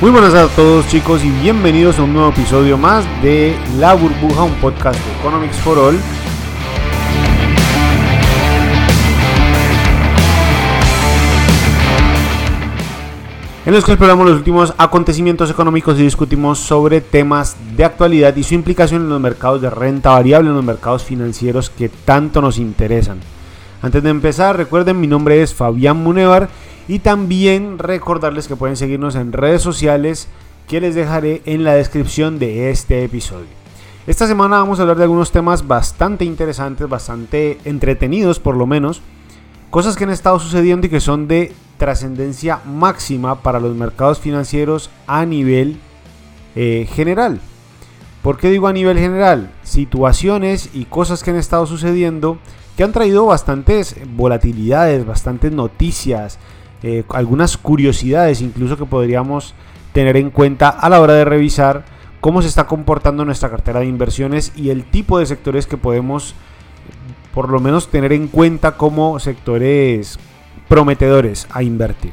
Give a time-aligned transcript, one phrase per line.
[0.00, 4.44] Muy buenas a todos chicos y bienvenidos a un nuevo episodio más de La Burbuja,
[4.44, 5.98] un podcast de Economics for All.
[13.66, 18.44] En los que exploramos los últimos acontecimientos económicos y discutimos sobre temas de actualidad y
[18.44, 22.58] su implicación en los mercados de renta variable, en los mercados financieros que tanto nos
[22.58, 23.18] interesan.
[23.82, 26.48] Antes de empezar, recuerden, mi nombre es Fabián Munevar
[26.88, 30.26] y también recordarles que pueden seguirnos en redes sociales
[30.66, 33.46] que les dejaré en la descripción de este episodio.
[34.06, 39.02] Esta semana vamos a hablar de algunos temas bastante interesantes, bastante entretenidos por lo menos.
[39.68, 44.90] Cosas que han estado sucediendo y que son de trascendencia máxima para los mercados financieros
[45.06, 45.78] a nivel
[46.56, 47.40] eh, general.
[48.22, 49.52] ¿Por qué digo a nivel general?
[49.62, 52.38] Situaciones y cosas que han estado sucediendo
[52.76, 56.38] que han traído bastantes volatilidades, bastantes noticias,
[56.82, 59.54] eh, algunas curiosidades incluso que podríamos
[59.92, 61.84] tener en cuenta a la hora de revisar
[62.20, 66.34] cómo se está comportando nuestra cartera de inversiones y el tipo de sectores que podemos
[67.34, 70.18] por lo menos tener en cuenta como sectores
[70.68, 72.12] prometedores a invertir.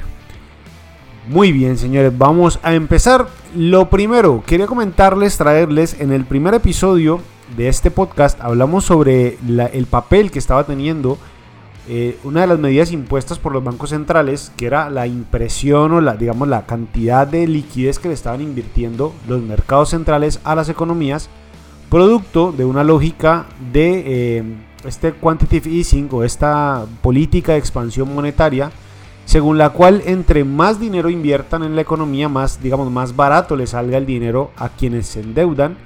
[1.27, 3.27] Muy bien, señores, vamos a empezar.
[3.55, 7.19] Lo primero, quería comentarles, traerles en el primer episodio
[7.57, 9.37] de este podcast, hablamos sobre
[9.73, 11.17] el papel que estaba teniendo
[11.87, 16.01] eh, una de las medidas impuestas por los bancos centrales, que era la impresión o
[16.01, 20.67] la, digamos, la cantidad de liquidez que le estaban invirtiendo los mercados centrales a las
[20.69, 21.29] economías,
[21.89, 24.03] producto de una lógica de
[24.37, 24.43] eh,
[24.83, 28.71] este quantitative easing o esta política de expansión monetaria,
[29.25, 33.67] según la cual entre más dinero inviertan en la economía, más, digamos, más barato le
[33.67, 35.77] salga el dinero a quienes se endeudan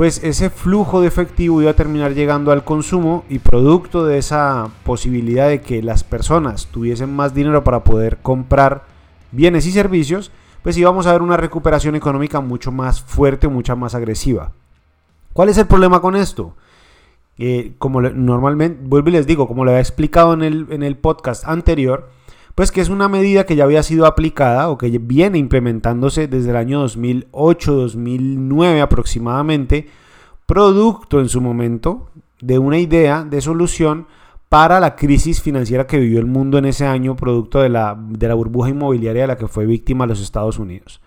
[0.00, 4.70] pues ese flujo de efectivo iba a terminar llegando al consumo y producto de esa
[4.82, 8.86] posibilidad de que las personas tuviesen más dinero para poder comprar
[9.30, 13.94] bienes y servicios, pues íbamos a ver una recuperación económica mucho más fuerte, mucho más
[13.94, 14.52] agresiva.
[15.34, 16.54] ¿Cuál es el problema con esto?
[17.36, 20.96] Eh, como normalmente, vuelvo y les digo, como lo había explicado en el, en el
[20.96, 22.08] podcast anterior,
[22.60, 26.50] pues que es una medida que ya había sido aplicada o que viene implementándose desde
[26.50, 29.88] el año 2008-2009 aproximadamente,
[30.44, 32.10] producto en su momento
[32.42, 34.08] de una idea de solución
[34.50, 38.28] para la crisis financiera que vivió el mundo en ese año, producto de la, de
[38.28, 41.00] la burbuja inmobiliaria de la que fue víctima los Estados Unidos.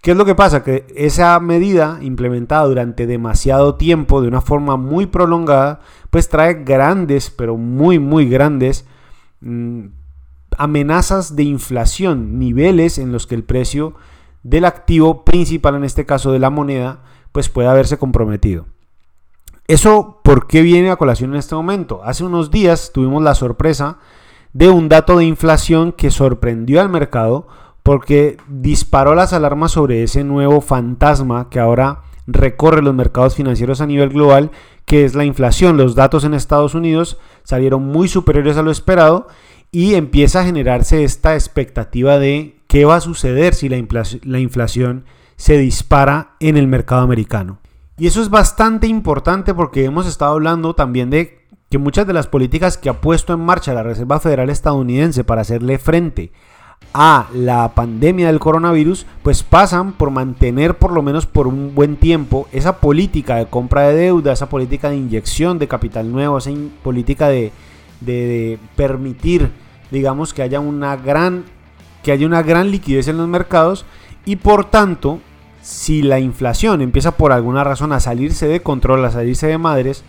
[0.00, 0.64] ¿Qué es lo que pasa?
[0.64, 7.28] Que esa medida implementada durante demasiado tiempo, de una forma muy prolongada, pues trae grandes,
[7.28, 8.86] pero muy, muy grandes
[9.42, 9.99] mm,
[10.60, 13.94] amenazas de inflación, niveles en los que el precio
[14.42, 18.66] del activo principal, en este caso de la moneda, pues puede haberse comprometido.
[19.68, 22.02] ¿Eso por qué viene a colación en este momento?
[22.04, 24.00] Hace unos días tuvimos la sorpresa
[24.52, 27.48] de un dato de inflación que sorprendió al mercado
[27.82, 33.86] porque disparó las alarmas sobre ese nuevo fantasma que ahora recorre los mercados financieros a
[33.86, 34.50] nivel global,
[34.84, 35.78] que es la inflación.
[35.78, 39.26] Los datos en Estados Unidos salieron muy superiores a lo esperado
[39.72, 43.76] y empieza a generarse esta expectativa de qué va a suceder si la,
[44.38, 45.04] inflación
[45.36, 47.58] se dispara en el mercado americano.
[47.96, 52.26] Y eso es bastante importante porque hemos estado hablando también de que muchas de las
[52.26, 56.32] políticas que ha puesto en marcha la Reserva Federal estadounidense para hacerle frente
[56.92, 61.96] a la pandemia del coronavirus, pues pasan por mantener por lo menos por un buen
[61.96, 66.50] tiempo esa política de compra de deuda, esa política de inyección de capital nuevo, esa
[66.82, 67.52] política de,
[68.00, 69.50] de, permitir,
[69.90, 71.44] digamos, que haya una gran
[72.02, 73.84] que haya una gran liquidez en los mercados
[74.24, 75.20] y por tanto,
[75.60, 80.02] si la inflación empieza por alguna razón a salirse de control, a salirse de madres,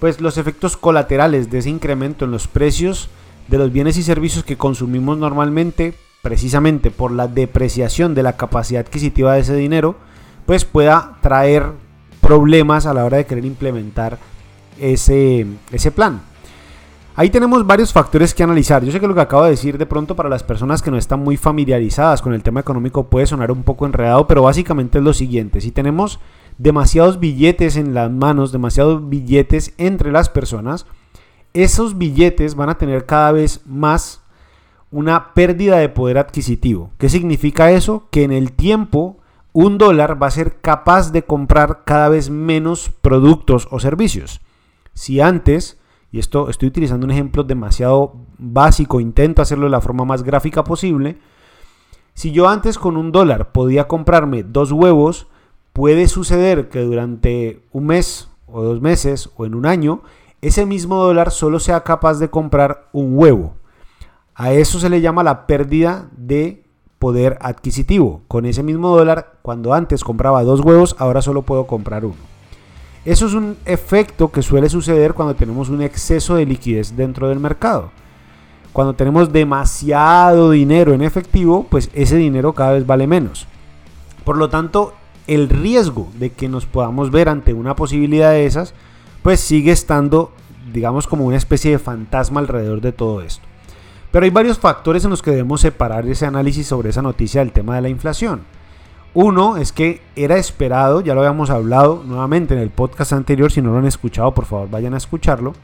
[0.00, 3.10] pues los efectos colaterales de ese incremento en los precios
[3.48, 8.80] de los bienes y servicios que consumimos normalmente, precisamente por la depreciación de la capacidad
[8.80, 9.96] adquisitiva de ese dinero,
[10.46, 11.66] pues pueda traer
[12.20, 14.18] problemas a la hora de querer implementar
[14.80, 16.22] ese, ese plan.
[17.16, 18.84] Ahí tenemos varios factores que analizar.
[18.84, 20.96] Yo sé que lo que acabo de decir de pronto para las personas que no
[20.96, 25.04] están muy familiarizadas con el tema económico puede sonar un poco enredado, pero básicamente es
[25.04, 25.60] lo siguiente.
[25.60, 26.18] Si tenemos
[26.58, 30.86] demasiados billetes en las manos, demasiados billetes entre las personas,
[31.52, 34.20] esos billetes van a tener cada vez más
[34.90, 36.90] una pérdida de poder adquisitivo.
[36.98, 38.08] ¿Qué significa eso?
[38.10, 39.18] Que en el tiempo
[39.52, 44.40] un dólar va a ser capaz de comprar cada vez menos productos o servicios.
[44.94, 45.78] Si antes
[46.14, 50.62] y esto estoy utilizando un ejemplo demasiado básico, intento hacerlo de la forma más gráfica
[50.62, 51.18] posible.
[52.12, 55.26] Si yo antes con un dólar podía comprarme dos huevos,
[55.72, 60.02] puede suceder que durante un mes o dos meses o en un año,
[60.40, 63.56] ese mismo dólar solo sea capaz de comprar un huevo.
[64.36, 66.62] A eso se le llama la pérdida de
[67.00, 68.22] poder adquisitivo.
[68.28, 72.33] Con ese mismo dólar, cuando antes compraba dos huevos, ahora solo puedo comprar uno.
[73.04, 77.38] Eso es un efecto que suele suceder cuando tenemos un exceso de liquidez dentro del
[77.38, 77.90] mercado.
[78.72, 83.46] Cuando tenemos demasiado dinero en efectivo, pues ese dinero cada vez vale menos.
[84.24, 84.94] Por lo tanto,
[85.26, 88.74] el riesgo de que nos podamos ver ante una posibilidad de esas,
[89.22, 90.32] pues sigue estando,
[90.72, 93.46] digamos, como una especie de fantasma alrededor de todo esto.
[94.10, 97.52] Pero hay varios factores en los que debemos separar ese análisis sobre esa noticia del
[97.52, 98.42] tema de la inflación.
[99.14, 103.62] Uno es que era esperado, ya lo habíamos hablado nuevamente en el podcast anterior, si
[103.62, 105.54] no lo han escuchado, por favor vayan a escucharlo.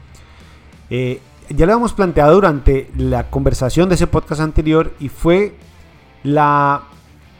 [0.89, 1.19] Eh,
[1.49, 5.53] ya lo habíamos planteado durante la conversación de ese podcast anterior y fue
[6.23, 6.83] la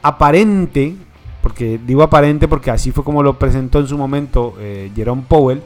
[0.02, 0.96] aparente,
[1.42, 5.62] porque digo aparente porque así fue como lo presentó en su momento eh, Jerome Powell,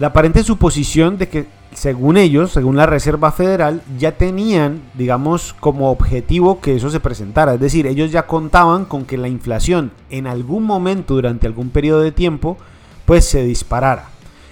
[0.00, 5.90] la aparente suposición de que según ellos, según la Reserva Federal, ya tenían, digamos, como
[5.90, 7.54] objetivo que eso se presentara.
[7.54, 12.00] Es decir, ellos ya contaban con que la inflación en algún momento durante algún periodo
[12.00, 12.56] de tiempo,
[13.04, 14.08] pues se disparara.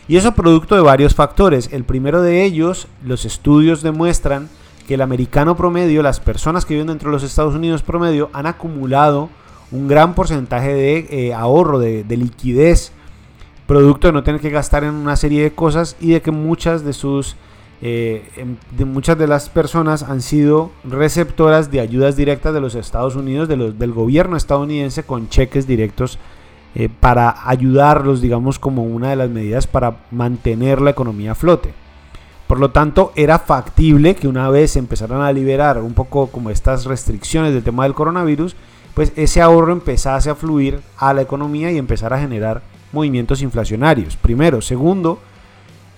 [0.09, 1.71] Y eso producto de varios factores.
[1.73, 4.49] El primero de ellos, los estudios demuestran
[4.87, 8.47] que el americano promedio, las personas que viven dentro de los Estados Unidos promedio, han
[8.47, 9.31] acumulado
[9.71, 12.93] un gran porcentaje de eh, ahorro, de, de liquidez
[13.73, 16.85] producto de no tener que gastar en una serie de cosas y de que muchas
[16.85, 17.37] de sus
[17.81, 22.75] eh, em, de muchas de las personas han sido receptoras de ayudas directas de los
[22.75, 26.19] Estados Unidos, de los, del gobierno estadounidense con cheques directos
[26.75, 31.73] eh, para ayudarlos, digamos, como una de las medidas para mantener la economía a flote.
[32.47, 36.85] Por lo tanto, era factible que una vez empezaran a liberar un poco como estas
[36.85, 38.55] restricciones del tema del coronavirus,
[38.93, 42.61] pues ese ahorro empezase a fluir a la economía y empezar a generar
[42.93, 44.17] movimientos inflacionarios.
[44.17, 44.61] Primero.
[44.61, 45.19] Segundo,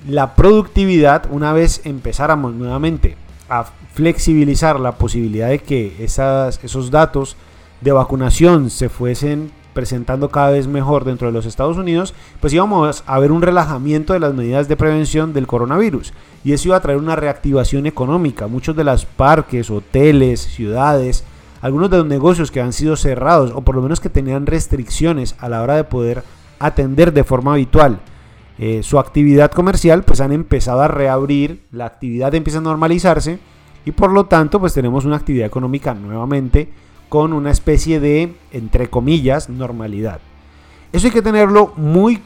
[0.08, 3.16] la productividad, una vez empezáramos nuevamente
[3.48, 7.36] a flexibilizar la posibilidad de que esas, esos datos
[7.80, 13.02] de vacunación se fuesen presentando cada vez mejor dentro de los Estados Unidos, pues íbamos
[13.06, 16.12] a ver un relajamiento de las medidas de prevención del coronavirus.
[16.44, 18.46] Y eso iba a traer una reactivación económica.
[18.46, 21.24] Muchos de los parques, hoteles, ciudades,
[21.60, 25.34] algunos de los negocios que han sido cerrados o por lo menos que tenían restricciones
[25.38, 26.22] a la hora de poder
[26.58, 28.00] atender de forma habitual
[28.58, 33.38] eh, su actividad comercial, pues han empezado a reabrir, la actividad empieza a normalizarse
[33.84, 36.68] y por lo tanto pues tenemos una actividad económica nuevamente
[37.08, 40.20] con una especie de, entre comillas, normalidad.
[40.92, 42.20] Eso hay que tenerlo muy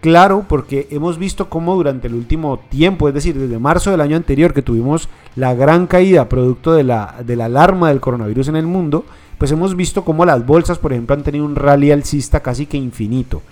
[0.00, 4.16] claro porque hemos visto cómo durante el último tiempo, es decir, desde marzo del año
[4.16, 8.56] anterior que tuvimos la gran caída producto de la, de la alarma del coronavirus en
[8.56, 9.04] el mundo,
[9.38, 12.76] pues hemos visto cómo las bolsas, por ejemplo, han tenido un rally alcista casi que
[12.76, 13.42] infinito.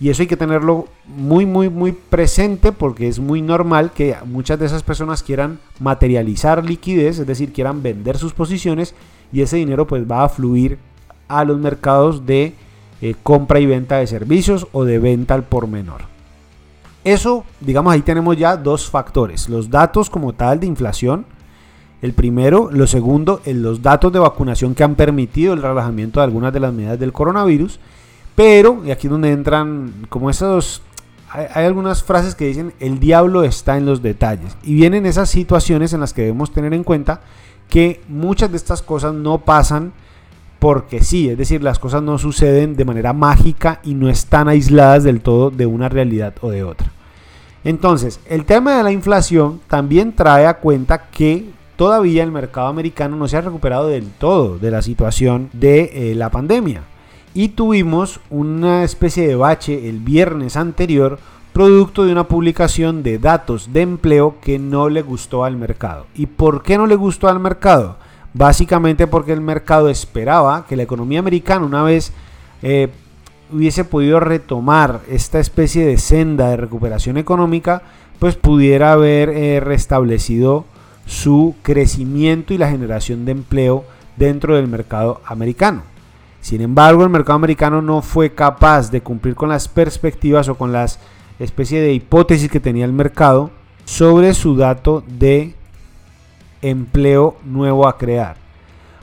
[0.00, 4.58] Y eso hay que tenerlo muy, muy, muy presente porque es muy normal que muchas
[4.58, 8.94] de esas personas quieran materializar liquidez, es decir, quieran vender sus posiciones
[9.30, 10.78] y ese dinero pues va a fluir
[11.28, 12.54] a los mercados de
[13.02, 16.02] eh, compra y venta de servicios o de venta al por menor.
[17.04, 19.48] Eso, digamos, ahí tenemos ya dos factores.
[19.48, 21.24] Los datos como tal de inflación.
[22.02, 26.52] El primero, lo segundo, los datos de vacunación que han permitido el relajamiento de algunas
[26.52, 27.78] de las medidas del coronavirus.
[28.34, 30.82] Pero, y aquí es donde entran como esos...
[31.32, 34.56] Hay, algunas frases que dicen, el diablo está en los detalles.
[34.64, 37.20] Y vienen esas situaciones en las que debemos tener en cuenta
[37.68, 39.92] que muchas de estas cosas no pasan
[40.58, 45.04] porque sí, es decir, las cosas no suceden de manera mágica y no están aisladas
[45.04, 46.92] del todo de una realidad o de otra.
[47.64, 53.16] Entonces, el tema de la inflación también trae a cuenta que todavía el mercado americano
[53.16, 56.82] no se ha recuperado del todo de la situación de eh, la pandemia
[57.34, 61.18] y tuvimos una especie de bache el viernes anterior
[61.52, 66.06] producto de una publicación de datos de empleo que no le gustó al mercado.
[66.14, 67.96] ¿Y por qué no le gustó al mercado?
[68.32, 72.12] Básicamente porque el mercado esperaba que la economía americana una vez
[72.62, 72.88] eh,
[73.52, 77.82] hubiese podido retomar esta especie de senda de recuperación económica,
[78.20, 80.64] pues pudiera haber eh, restablecido
[81.06, 83.84] su crecimiento y la generación de empleo
[84.16, 85.89] dentro del mercado americano.
[86.40, 90.72] Sin embargo, el mercado americano no fue capaz de cumplir con las perspectivas o con
[90.72, 90.98] las
[91.38, 93.50] especie de hipótesis que tenía el mercado
[93.84, 95.54] sobre su dato de
[96.62, 98.36] empleo nuevo a crear.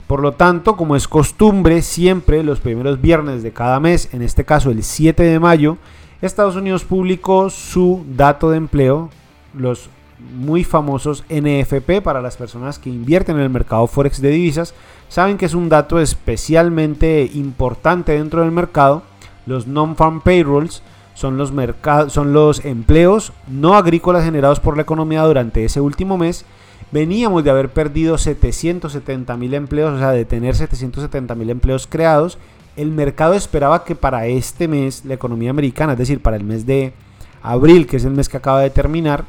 [0.06, 4.44] Por lo tanto, como es costumbre, siempre los primeros viernes de cada mes, en este
[4.44, 5.76] caso el 7 de mayo,
[6.22, 9.10] Estados Unidos publicó su dato de empleo,
[9.52, 9.90] los
[10.34, 14.74] muy famosos NFP para las personas que invierten en el mercado forex de divisas,
[15.08, 19.02] saben que es un dato especialmente importante dentro del mercado.
[19.46, 20.82] Los non-farm payrolls
[21.14, 21.52] son los,
[22.08, 26.44] son los empleos no agrícolas generados por la economía durante ese último mes
[26.90, 32.38] Veníamos de haber perdido 770 mil empleos, o sea, de tener 770 mil empleos creados.
[32.76, 36.64] El mercado esperaba que para este mes la economía americana, es decir, para el mes
[36.64, 36.94] de
[37.42, 39.24] abril, que es el mes que acaba de terminar,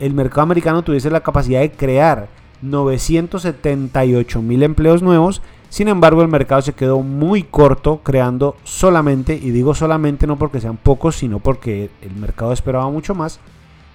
[0.00, 2.28] el mercado americano tuviese la capacidad de crear
[2.62, 5.42] 978 mil empleos nuevos.
[5.68, 10.60] Sin embargo, el mercado se quedó muy corto creando solamente, y digo solamente no porque
[10.60, 13.38] sean pocos, sino porque el mercado esperaba mucho más,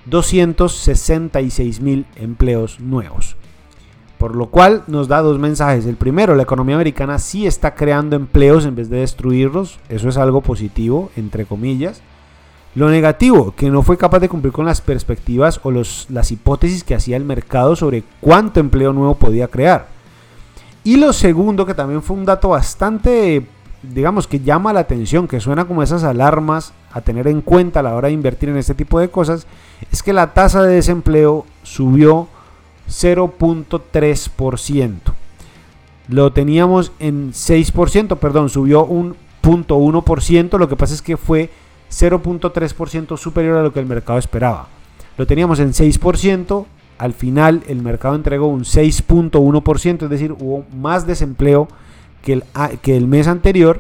[0.06, 3.36] 266 mil empleos nuevos.
[4.18, 5.86] Por lo cual nos da dos mensajes.
[5.86, 9.80] El primero, la economía americana sí está creando empleos en vez de destruirlos.
[9.90, 12.02] Eso es algo positivo, entre comillas.
[12.76, 16.84] Lo negativo, que no fue capaz de cumplir con las perspectivas o los, las hipótesis
[16.84, 19.90] que hacía el mercado sobre cuánto empleo nuevo podía crear.
[20.84, 23.46] Y lo segundo, que también fue un dato bastante,
[23.84, 27.84] digamos, que llama la atención, que suena como esas alarmas a tener en cuenta a
[27.84, 29.46] la hora de invertir en este tipo de cosas,
[29.92, 32.28] es que la tasa de desempleo subió
[32.90, 34.94] 0.3%.
[36.10, 41.50] Lo teníamos en 6%, perdón, subió un 0.1%, lo que pasa es que fue
[41.94, 44.68] 0.3% superior a lo que el mercado esperaba.
[45.18, 46.66] Lo teníamos en 6%,
[46.98, 51.68] al final el mercado entregó un 6.1%, es decir, hubo más desempleo
[52.22, 52.44] que el,
[52.82, 53.80] que el mes anterior.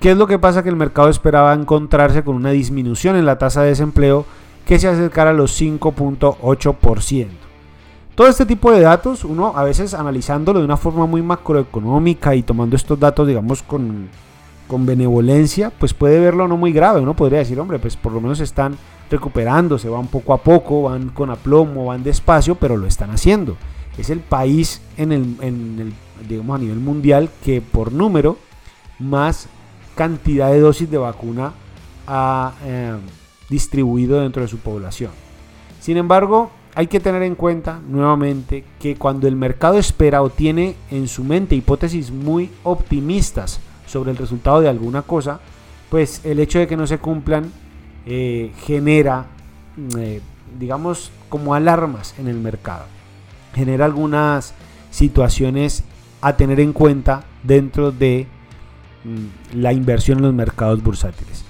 [0.00, 0.62] ¿Qué es lo que pasa?
[0.62, 4.24] Que el mercado esperaba encontrarse con una disminución en la tasa de desempleo
[4.66, 7.28] que se acercara a los 5.8%.
[8.14, 12.42] Todo este tipo de datos, uno a veces analizándolo de una forma muy macroeconómica y
[12.42, 14.08] tomando estos datos, digamos, con
[14.72, 17.02] con benevolencia, pues puede verlo no muy grave.
[17.02, 18.78] Uno podría decir, hombre, pues por lo menos están
[19.10, 23.58] recuperándose, van poco a poco, van con aplomo, van despacio, pero lo están haciendo.
[23.98, 25.92] Es el país en el,
[26.26, 28.38] digamos, a nivel mundial que por número
[28.98, 29.46] más
[29.94, 31.52] cantidad de dosis de vacuna
[32.06, 32.96] ha eh,
[33.50, 35.10] distribuido dentro de su población.
[35.80, 40.76] Sin embargo, hay que tener en cuenta nuevamente que cuando el mercado espera o tiene
[40.90, 43.60] en su mente hipótesis muy optimistas
[43.92, 45.40] sobre el resultado de alguna cosa,
[45.90, 47.52] pues el hecho de que no se cumplan
[48.06, 49.26] eh, genera,
[49.98, 50.22] eh,
[50.58, 52.86] digamos, como alarmas en el mercado.
[53.54, 54.54] Genera algunas
[54.90, 55.84] situaciones
[56.22, 58.26] a tener en cuenta dentro de
[59.04, 61.44] mm, la inversión en los mercados bursátiles.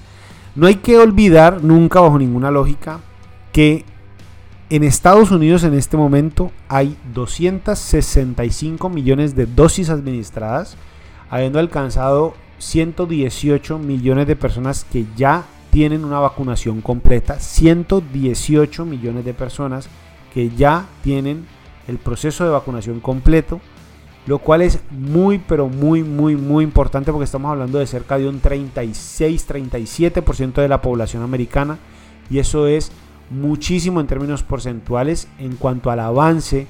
[0.55, 2.99] No hay que olvidar nunca bajo ninguna lógica
[3.53, 3.85] que
[4.69, 10.77] en Estados Unidos en este momento hay 265 millones de dosis administradas
[11.33, 19.33] habiendo alcanzado 118 millones de personas que ya tienen una vacunación completa, 118 millones de
[19.33, 19.89] personas
[20.31, 21.47] que ya tienen
[21.87, 23.59] el proceso de vacunación completo,
[24.27, 28.29] lo cual es muy, pero muy, muy, muy importante porque estamos hablando de cerca de
[28.29, 31.79] un 36-37% de la población americana
[32.29, 32.91] y eso es
[33.31, 36.67] muchísimo en términos porcentuales en cuanto al avance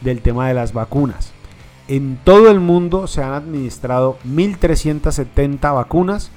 [0.00, 1.35] del tema de las vacunas.
[1.88, 6.30] En todo el mundo se han administrado 1.370 vacunas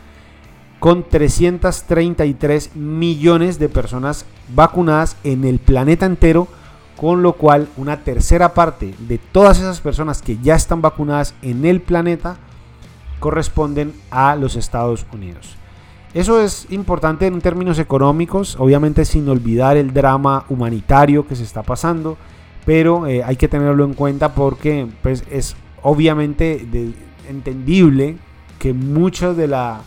[0.80, 6.48] con 333 millones de personas vacunadas en el planeta entero,
[6.96, 11.66] con lo cual una tercera parte de todas esas personas que ya están vacunadas en
[11.66, 12.38] el planeta
[13.20, 15.56] corresponden a los Estados Unidos.
[16.14, 21.64] Eso es importante en términos económicos, obviamente sin olvidar el drama humanitario que se está
[21.64, 22.18] pasando
[22.66, 26.66] pero eh, hay que tenerlo en cuenta porque pues, es obviamente
[27.28, 28.18] entendible
[28.58, 29.82] que mucho de la,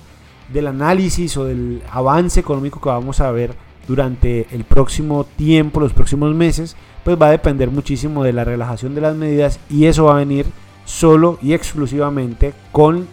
[0.53, 3.55] del análisis o del avance económico que vamos a ver
[3.87, 8.95] durante el próximo tiempo, los próximos meses, pues va a depender muchísimo de la relajación
[8.95, 10.47] de las medidas y eso va a venir
[10.85, 13.07] solo y exclusivamente con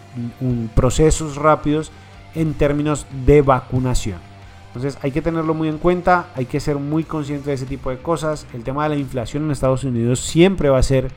[0.74, 1.90] procesos rápidos
[2.34, 4.29] en términos de vacunación.
[4.70, 7.90] Entonces hay que tenerlo muy en cuenta, hay que ser muy consciente de ese tipo
[7.90, 8.46] de cosas.
[8.54, 11.10] El tema de la inflación en Estados Unidos siempre va a ser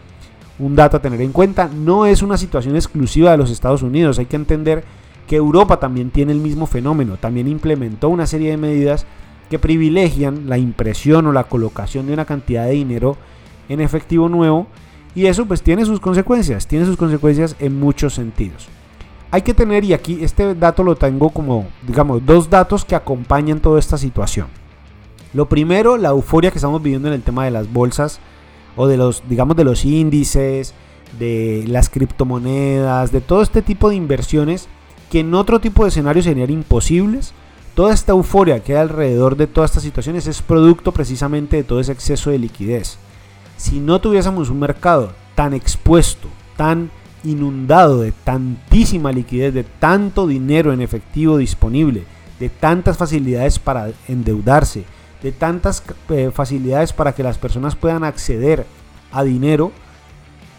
[0.57, 1.67] un dato a tener en cuenta.
[1.67, 4.83] No es una situación exclusiva de los Estados Unidos, hay que entender
[5.27, 9.05] que Europa también tiene el mismo fenómeno, también implementó una serie de medidas
[9.49, 13.17] que privilegian la impresión o la colocación de una cantidad de dinero
[13.69, 14.67] en efectivo nuevo
[15.13, 18.67] y eso pues tiene sus consecuencias, tiene sus consecuencias en muchos sentidos
[19.33, 23.61] hay que tener, y aquí este dato lo tengo como, digamos, dos datos que acompañan
[23.61, 24.45] toda esta situación.
[25.33, 28.19] Lo primero, la euforia que estamos viviendo en el tema de las bolsas
[28.75, 30.75] o de los, digamos, de los índices,
[31.17, 34.67] de las criptomonedas, de todo este tipo de inversiones
[35.09, 37.33] que en otro tipo de escenarios serían imposibles.
[37.73, 41.79] Toda esta euforia que hay alrededor de todas estas situaciones es producto precisamente de todo
[41.79, 42.99] ese exceso de liquidez.
[43.57, 46.91] Si no tuviésemos un mercado tan expuesto, tan
[47.23, 52.03] inundado de tantísima liquidez, de tanto dinero en efectivo disponible,
[52.39, 54.83] de tantas facilidades para endeudarse,
[55.21, 58.65] de tantas eh, facilidades para que las personas puedan acceder
[59.11, 59.71] a dinero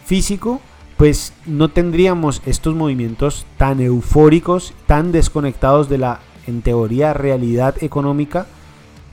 [0.05, 0.61] físico,
[0.97, 8.47] pues no tendríamos estos movimientos tan eufóricos, tan desconectados de la, en teoría, realidad económica,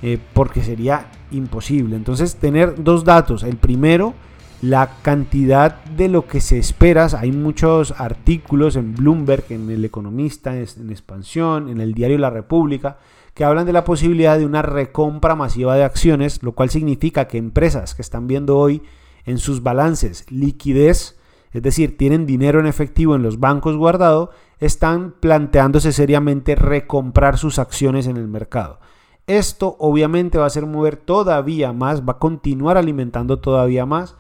[0.02, 1.96] eh, porque sería imposible.
[1.96, 3.44] Entonces, tener dos datos.
[3.44, 4.14] El primero,
[4.62, 7.08] la cantidad de lo que se espera.
[7.18, 12.98] Hay muchos artículos en Bloomberg, en El Economista, en Expansión, en el diario La República,
[13.34, 17.38] que hablan de la posibilidad de una recompra masiva de acciones, lo cual significa que
[17.38, 18.84] empresas que están viendo hoy
[19.26, 21.18] en sus balances liquidez,
[21.52, 27.58] es decir, tienen dinero en efectivo en los bancos guardado, están planteándose seriamente recomprar sus
[27.58, 28.80] acciones en el mercado.
[29.26, 34.18] Esto obviamente va a hacer mover todavía más, va a continuar alimentando todavía más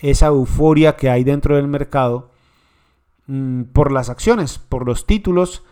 [0.00, 2.30] esa euforia que hay dentro del mercado
[3.26, 5.62] mm, por las acciones, por los títulos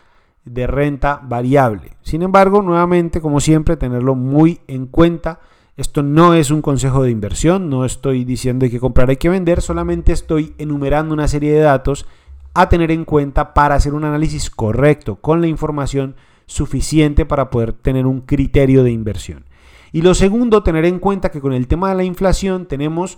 [0.45, 1.91] de renta variable.
[2.01, 5.39] Sin embargo, nuevamente, como siempre, tenerlo muy en cuenta.
[5.77, 9.29] Esto no es un consejo de inversión, no estoy diciendo hay que comprar, hay que
[9.29, 12.05] vender, solamente estoy enumerando una serie de datos
[12.53, 16.15] a tener en cuenta para hacer un análisis correcto con la información
[16.47, 19.45] suficiente para poder tener un criterio de inversión.
[19.93, 23.17] Y lo segundo, tener en cuenta que con el tema de la inflación tenemos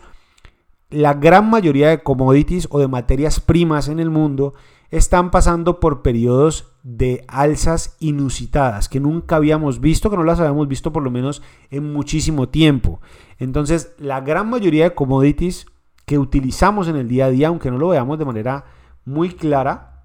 [0.92, 4.54] la gran mayoría de commodities o de materias primas en el mundo
[4.92, 10.68] están pasando por periodos de alzas inusitadas que nunca habíamos visto, que no las habíamos
[10.68, 13.00] visto por lo menos en muchísimo tiempo.
[13.40, 15.66] Entonces, la gran mayoría de commodities
[16.06, 18.66] que utilizamos en el día a día, aunque no lo veamos de manera
[19.06, 20.04] muy clara,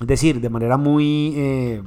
[0.00, 1.82] es decir, de manera muy, eh,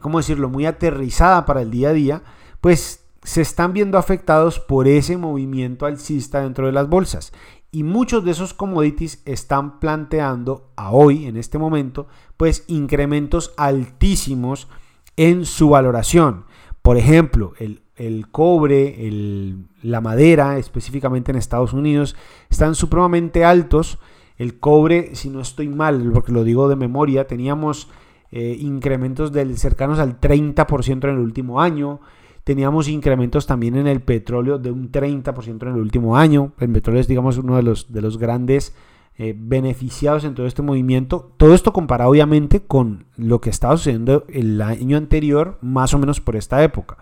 [0.00, 2.22] ¿cómo decirlo?, muy aterrizada para el día a día,
[2.62, 7.32] pues se están viendo afectados por ese movimiento alcista dentro de las bolsas.
[7.72, 12.06] Y muchos de esos commodities están planteando a hoy, en este momento,
[12.36, 14.68] pues incrementos altísimos
[15.16, 16.44] en su valoración.
[16.82, 18.96] Por ejemplo, el, cobre,
[19.82, 22.14] la madera, específicamente en Estados Unidos,
[22.48, 23.98] están supremamente altos.
[24.38, 27.88] El cobre, si no estoy mal, porque lo digo de memoria, teníamos
[28.30, 32.00] eh, incrementos del, cercanos al 30% en el último año.
[32.46, 36.52] Teníamos incrementos también en el petróleo de un 30% en el último año.
[36.60, 38.72] El petróleo es, digamos, uno de los, de los grandes
[39.18, 41.32] eh, beneficiados en todo este movimiento.
[41.38, 46.20] Todo esto comparado, obviamente, con lo que estaba sucediendo el año anterior, más o menos
[46.20, 46.98] por esta época.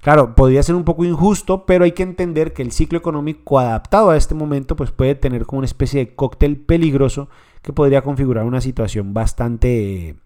[0.00, 4.08] Claro, podría ser un poco injusto, pero hay que entender que el ciclo económico adaptado
[4.08, 7.28] a este momento pues puede tener como una especie de cóctel peligroso
[7.60, 10.16] que podría configurar una situación bastante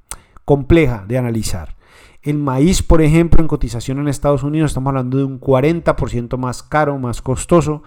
[0.44, 1.82] compleja de analizar.
[2.23, 6.63] El maíz, por ejemplo, en cotización en Estados Unidos, estamos hablando de un 40% más
[6.63, 7.83] caro, más costoso.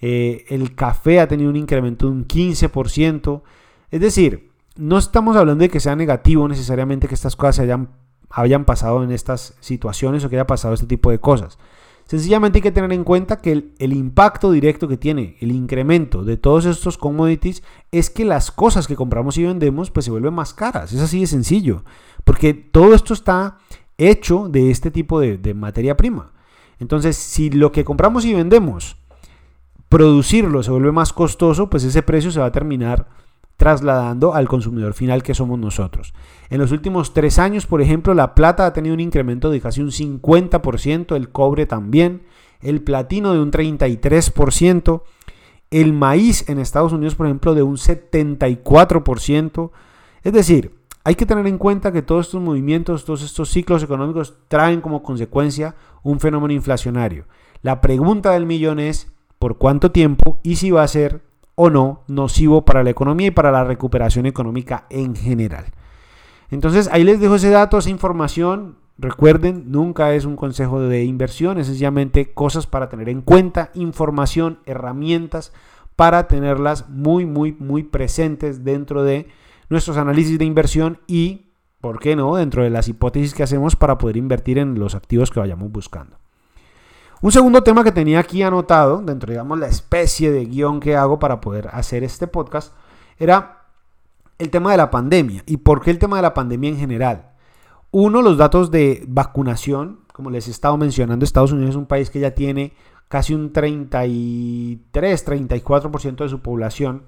[0.00, 3.42] Eh, el café ha tenido un incremento de un 15%.
[3.90, 7.90] Es decir, no estamos hablando de que sea negativo necesariamente que estas cosas hayan,
[8.30, 11.58] hayan pasado en estas situaciones o que haya pasado este tipo de cosas.
[12.06, 16.36] Sencillamente hay que tener en cuenta que el, impacto directo que tiene el incremento de
[16.36, 17.62] todos estos commodities
[17.92, 20.92] es que las cosas que compramos y vendemos pues se vuelven más caras.
[20.92, 21.82] Es así de sencillo.
[22.24, 23.58] Porque todo esto está
[23.96, 26.32] hecho de este tipo de, materia prima.
[26.78, 28.96] Entonces, si lo que compramos y vendemos,
[29.88, 33.08] producirlo se vuelve más costoso, pues ese precio se va a terminar
[33.56, 36.12] trasladando al consumidor final que somos nosotros.
[36.50, 39.80] En los últimos tres años, por ejemplo, la plata ha tenido un incremento de casi
[39.80, 42.22] un 50%, el cobre también,
[42.60, 45.02] el platino de un 33%,
[45.70, 49.70] el maíz en Estados Unidos, por ejemplo, de un 74%.
[50.22, 50.72] Es decir,
[51.04, 55.02] hay que tener en cuenta que todos estos movimientos, todos estos ciclos económicos traen como
[55.02, 57.26] consecuencia un fenómeno inflacionario.
[57.62, 61.22] La pregunta del millón es por cuánto tiempo y si va a ser
[61.54, 65.66] o no nocivo para la economía y para la recuperación económica en general.
[66.50, 68.76] Entonces ahí les dejo ese dato, esa información.
[68.96, 74.60] Recuerden, nunca es un consejo de inversión, es sencillamente cosas para tener en cuenta, información,
[74.66, 75.52] herramientas
[75.96, 79.28] para tenerlas muy, muy, muy presentes dentro de
[79.68, 83.98] nuestros análisis de inversión y, ¿por qué no?, dentro de las hipótesis que hacemos para
[83.98, 86.16] poder invertir en los activos que vayamos buscando.
[87.24, 90.94] Un segundo tema que tenía aquí anotado, dentro de digamos, la especie de guion que
[90.94, 92.74] hago para poder hacer este podcast,
[93.18, 93.62] era
[94.36, 95.42] el tema de la pandemia.
[95.46, 97.30] ¿Y por qué el tema de la pandemia en general?
[97.90, 100.00] Uno, los datos de vacunación.
[100.12, 102.74] Como les he estado mencionando, Estados Unidos es un país que ya tiene
[103.08, 107.04] casi un 33, 34% de su población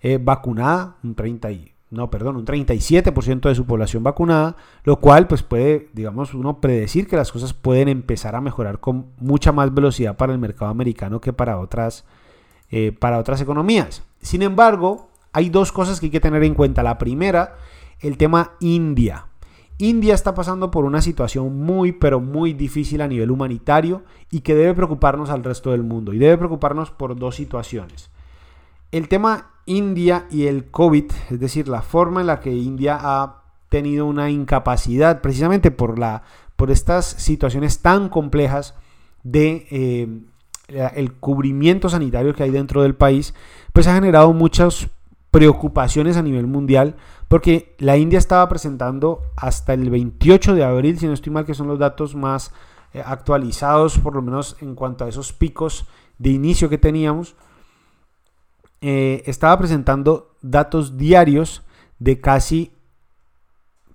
[0.00, 1.50] eh, vacunada, un 30
[1.90, 7.08] no, perdón, un 37% de su población vacunada, lo cual pues puede, digamos, uno predecir
[7.08, 11.20] que las cosas pueden empezar a mejorar con mucha más velocidad para el mercado americano
[11.20, 12.04] que para otras,
[12.70, 14.02] eh, para otras economías.
[14.20, 16.82] Sin embargo, hay dos cosas que hay que tener en cuenta.
[16.82, 17.56] La primera,
[18.00, 19.26] el tema India.
[19.78, 24.54] India está pasando por una situación muy, pero muy difícil a nivel humanitario y que
[24.54, 26.12] debe preocuparnos al resto del mundo.
[26.12, 28.10] Y debe preocuparnos por dos situaciones.
[28.90, 33.42] El tema India y el COVID, es decir, la forma en la que India ha
[33.68, 36.22] tenido una incapacidad, precisamente por, la,
[36.56, 38.74] por estas situaciones tan complejas
[39.22, 40.08] de eh,
[40.96, 43.34] el cubrimiento sanitario que hay dentro del país,
[43.72, 44.88] pues ha generado muchas
[45.30, 46.96] preocupaciones a nivel mundial,
[47.28, 51.54] porque la India estaba presentando hasta el 28 de abril, si no estoy mal, que
[51.54, 52.52] son los datos más
[52.94, 55.86] eh, actualizados, por lo menos en cuanto a esos picos
[56.18, 57.36] de inicio que teníamos,
[58.80, 61.62] eh, estaba presentando datos diarios
[61.98, 62.72] de casi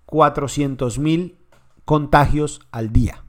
[0.06, 1.38] 400 mil
[1.86, 3.24] contagios al día.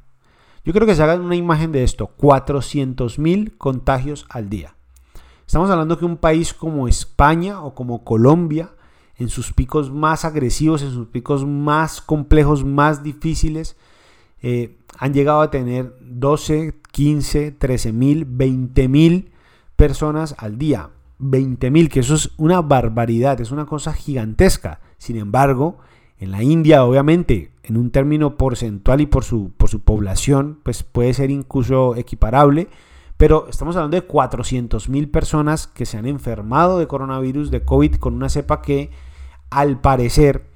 [0.65, 4.75] Yo creo que se hagan una imagen de esto, 400 mil contagios al día.
[5.47, 8.71] Estamos hablando que un país como España o como Colombia,
[9.17, 13.77] en sus picos más agresivos, en sus picos más complejos, más difíciles,
[14.43, 19.33] eh, han llegado a tener 12, 15, 13 mil, 20 mil
[19.77, 20.91] personas al día.
[21.31, 24.81] 20 mil, que eso es una barbaridad, es una cosa gigantesca.
[24.99, 25.79] Sin embargo,
[26.19, 30.83] en la India, obviamente, en un término porcentual y por su, por su población, pues
[30.83, 32.69] puede ser incluso equiparable,
[33.17, 37.97] pero estamos hablando de 400 mil personas que se han enfermado de coronavirus, de COVID,
[37.97, 38.91] con una cepa que
[39.51, 40.47] al parecer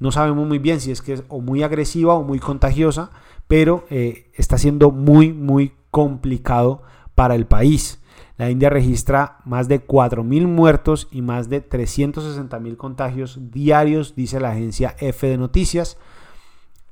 [0.00, 3.10] no sabemos muy bien si es que es o muy agresiva o muy contagiosa,
[3.46, 6.82] pero eh, está siendo muy, muy complicado
[7.14, 8.00] para el país.
[8.36, 14.50] La India registra más de 4.000 muertos y más de 360.000 contagios diarios, dice la
[14.50, 15.98] agencia F de Noticias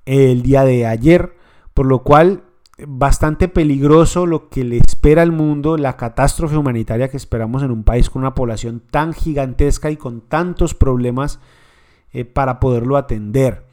[0.04, 1.36] el día de ayer,
[1.74, 2.44] por lo cual
[2.86, 7.84] bastante peligroso lo que le espera al mundo, la catástrofe humanitaria que esperamos en un
[7.84, 11.38] país con una población tan gigantesca y con tantos problemas
[12.12, 13.66] eh, para poderlo atender.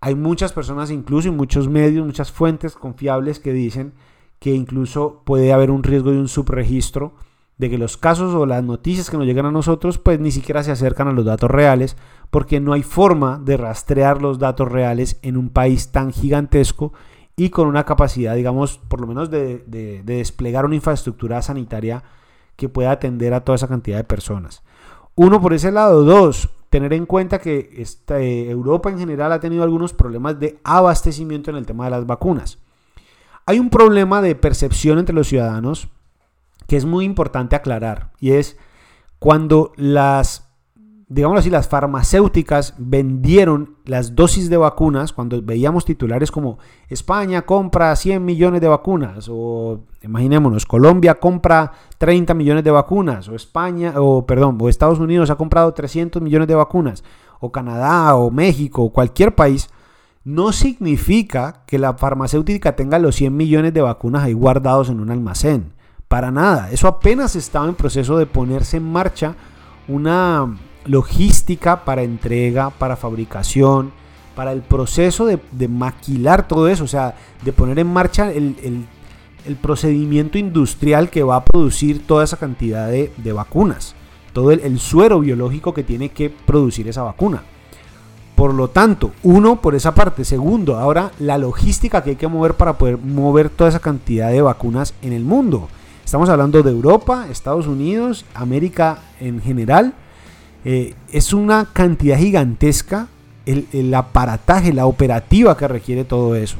[0.00, 3.94] Hay muchas personas, incluso en muchos medios, muchas fuentes confiables que dicen
[4.38, 7.14] que incluso puede haber un riesgo de un subregistro,
[7.58, 10.62] de que los casos o las noticias que nos llegan a nosotros pues ni siquiera
[10.62, 11.96] se acercan a los datos reales,
[12.30, 16.92] porque no hay forma de rastrear los datos reales en un país tan gigantesco
[17.36, 22.02] y con una capacidad, digamos, por lo menos de, desplegar una infraestructura sanitaria
[22.56, 24.62] que pueda atender a toda esa cantidad de personas.
[25.16, 26.04] Uno, por ese lado.
[26.04, 30.58] Dos, tener en cuenta que esta, eh, Europa en general ha tenido algunos problemas de
[30.64, 32.58] abastecimiento en el tema de las vacunas.
[33.46, 35.88] Hay un problema de percepción entre los ciudadanos
[36.66, 38.56] que es muy importante aclarar y es
[39.18, 40.50] cuando las,
[41.08, 47.94] digamos así, las farmacéuticas vendieron las dosis de vacunas, cuando veíamos titulares como España compra
[47.94, 54.24] 100 millones de vacunas o imaginémonos, Colombia compra 30 millones de vacunas o España o
[54.24, 57.04] perdón, o Estados Unidos ha comprado 300 millones de vacunas
[57.40, 59.68] o Canadá o México o cualquier país
[60.24, 65.10] no significa que la farmacéutica tenga los 100 millones de vacunas ahí guardados en un
[65.10, 65.72] almacén.
[66.08, 66.70] Para nada.
[66.70, 69.34] Eso apenas estaba en proceso de ponerse en marcha
[69.86, 70.56] una
[70.86, 73.92] logística para entrega, para fabricación,
[74.34, 78.86] para el proceso de, maquilar todo eso, o sea, de poner en marcha el,
[79.60, 83.94] procedimiento industrial que va a producir toda esa cantidad de, vacunas,
[84.32, 87.42] todo el suero biológico que tiene que producir esa vacuna.
[88.34, 90.24] Por lo tanto, uno, por esa parte.
[90.24, 94.42] Segundo, ahora la logística que hay que mover para poder mover toda esa cantidad de
[94.42, 95.68] vacunas en el mundo.
[96.04, 99.94] Estamos hablando de Europa, Estados Unidos, América en general.
[100.64, 103.08] Eh, es una cantidad gigantesca
[103.46, 106.56] el, aparataje, la operativa que requiere todo eso.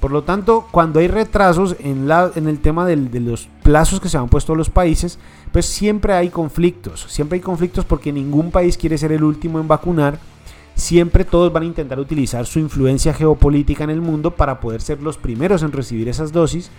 [0.00, 4.08] Por lo tanto, cuando hay retrasos en, la, en el tema de los plazos que
[4.08, 5.18] se han puesto los países,
[5.52, 7.06] pues siempre hay conflictos.
[7.08, 10.18] Siempre hay conflictos porque ningún país quiere ser el último en vacunar
[10.76, 15.02] siempre todos van a intentar utilizar su influencia geopolítica en el mundo para poder ser
[15.02, 16.70] los primeros en recibir esas dosis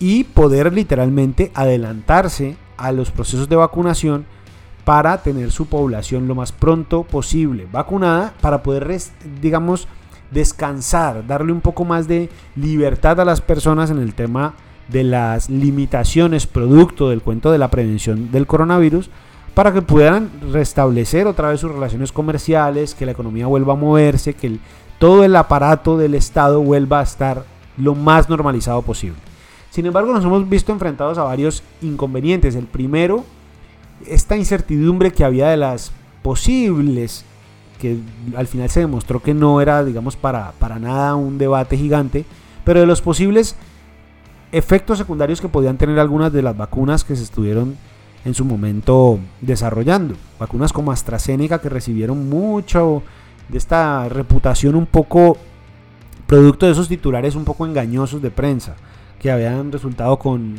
[0.00, 4.26] y poder literalmente adelantarse a los procesos de vacunación
[4.84, 8.88] para tener su población lo más pronto posible vacunada para poder,
[9.40, 9.86] digamos,
[10.30, 14.54] descansar, darle un poco más de libertad a las personas en el tema
[14.88, 19.10] de las limitaciones producto del cuento de la prevención del coronavirus
[19.56, 24.34] para que puedan restablecer otra vez sus relaciones comerciales, que la economía vuelva a moverse,
[24.34, 24.58] que
[24.98, 27.42] todo el aparato del Estado vuelva a estar
[27.78, 29.16] lo más normalizado posible.
[29.70, 32.54] Sin embargo, nos hemos visto enfrentados a varios inconvenientes.
[32.54, 33.24] El primero,
[34.06, 35.90] esta incertidumbre que había de las
[36.22, 37.24] posibles,
[37.80, 37.96] que
[38.36, 42.26] al final se demostró que no era, digamos, para, para nada un debate gigante,
[42.62, 43.56] pero de los posibles
[44.52, 47.78] efectos secundarios que podían tener algunas de las vacunas que se estuvieron
[48.26, 50.16] en su momento desarrollando.
[50.38, 53.04] Vacunas como AstraZeneca que recibieron mucho
[53.48, 55.38] de esta reputación un poco
[56.26, 58.74] producto de esos titulares un poco engañosos de prensa,
[59.20, 60.56] que habían resultado con,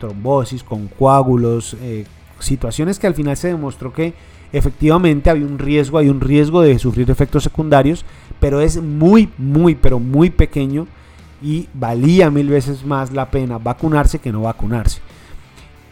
[0.00, 2.04] trombosis, con coágulos, eh,
[2.40, 4.12] situaciones que al final se demostró que
[4.52, 8.04] efectivamente había un riesgo, hay un riesgo de sufrir efectos secundarios,
[8.40, 10.88] pero es muy, muy, pero muy pequeño
[11.40, 15.00] y valía mil veces más la pena vacunarse que no vacunarse.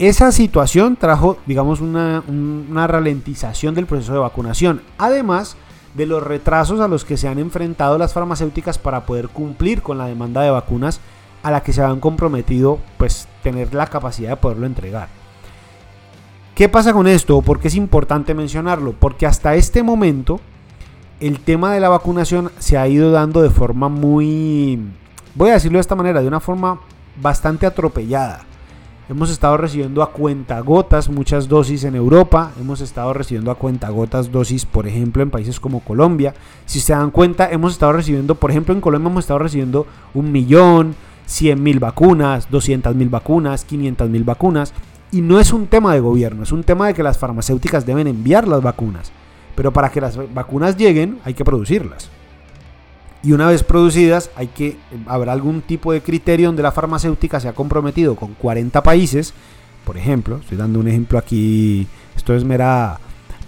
[0.03, 5.57] Esa situación trajo, digamos, una, una ralentización del proceso de vacunación, además
[5.95, 9.99] de los retrasos a los que se han enfrentado las farmacéuticas para poder cumplir con
[9.99, 10.99] la demanda de vacunas
[11.45, 15.07] a la que se han comprometido, pues tener la capacidad de poderlo entregar.
[16.57, 17.41] ¿Qué pasa con esto?
[17.41, 18.97] ¿Por qué es importante mencionarlo?
[18.99, 20.41] Porque hasta este momento
[21.21, 24.81] el tema de la vacunación se ha ido dando de forma muy
[25.37, 26.81] voy a decirlo de esta manera, de una forma
[27.21, 28.47] bastante atropellada.
[29.13, 34.65] Hemos estado recibiendo a cuentagotas muchas dosis en Europa, hemos estado recibiendo a cuentagotas dosis,
[34.65, 36.33] por ejemplo, en países como Colombia.
[36.65, 40.33] Si se dan cuenta, hemos estado recibiendo, por ejemplo, en Colombia hemos estado recibiendo un
[40.33, 40.95] millón,
[41.27, 44.73] cien mil vacunas, 200 mil vacunas, 500 mil vacunas.
[45.11, 48.07] Y no es un tema de gobierno, es un tema de que las farmacéuticas deben
[48.07, 49.13] enviar las vacunas.
[49.55, 52.09] Pero para que las vacunas lleguen hay que producirlas
[53.23, 57.49] y una vez producidas hay que habrá algún tipo de criterio donde la farmacéutica se
[57.49, 59.33] ha comprometido con 40 países,
[59.85, 62.99] por ejemplo, estoy dando un ejemplo aquí, esto es mera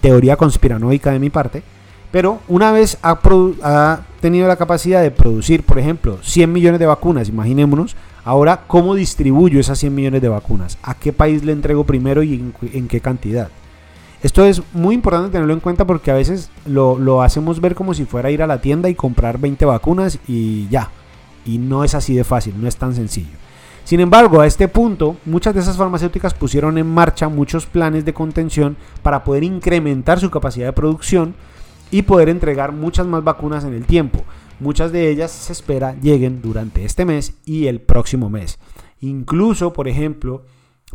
[0.01, 1.63] teoría conspiranoica de mi parte,
[2.11, 7.29] pero una vez ha, tenido la capacidad de producir, por ejemplo, 100 millones de vacunas,
[7.29, 12.23] imaginémonos, ahora cómo distribuyo esas 100 millones de vacunas, a qué país le entrego primero
[12.23, 13.49] y en qué cantidad.
[14.25, 18.07] Esto es muy importante tenerlo en cuenta porque a veces lo, hacemos ver como si
[18.07, 20.91] fuera ir a la tienda y comprar 20 vacunas y ya.
[21.45, 23.37] Y no es así de fácil, no es tan sencillo.
[23.85, 28.15] Sin embargo, a este punto, muchas de esas farmacéuticas pusieron en marcha muchos planes de
[28.15, 31.35] contención para poder incrementar su capacidad de producción
[31.91, 34.25] y poder entregar muchas más vacunas en el tiempo.
[34.59, 38.59] Muchas de ellas se espera lleguen durante este mes y el próximo mes.
[39.03, 40.45] Incluso, por ejemplo,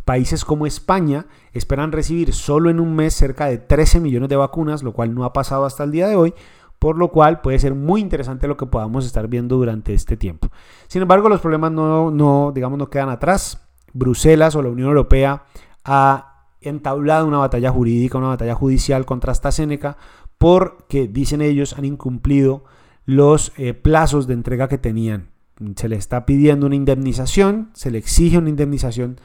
[0.10, 4.82] Países como España esperan recibir solo en un mes cerca de 13 millones de vacunas,
[4.82, 6.34] lo cual no ha pasado hasta el día de hoy,
[6.80, 10.48] por lo cual puede ser muy interesante lo que podamos estar viendo durante este tiempo.
[10.88, 13.70] Sin embargo, los problemas no, no, digamos, no quedan atrás.
[13.94, 15.44] Bruselas o la Unión Europea
[15.86, 19.96] ha entablado una batalla jurídica, una batalla judicial contra AstraZeneca
[20.40, 22.64] porque, dicen ellos, han incumplido
[23.06, 25.30] los eh, plazos de entrega que tenían.
[25.76, 29.20] Se le está pidiendo una indemnización, se le exige una indemnización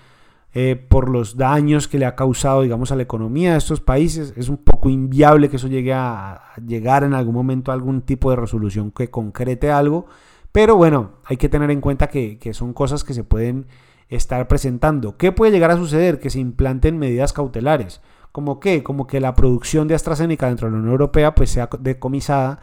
[0.56, 4.32] eh, por los daños que le ha causado, digamos, a la economía de estos países.
[4.36, 8.30] Es un poco inviable que eso llegue a, llegar en algún momento a algún tipo
[8.30, 10.06] de resolución que concrete algo.
[10.52, 13.66] Pero bueno, hay que tener en cuenta que, son cosas que se pueden
[14.08, 15.16] estar presentando.
[15.16, 16.20] ¿Qué puede llegar a suceder?
[16.20, 18.00] Que se implanten medidas cautelares.
[18.30, 18.84] ¿Como qué?
[18.84, 22.60] Como que la producción de AstraZeneca dentro de la Unión Europea pues sea decomisada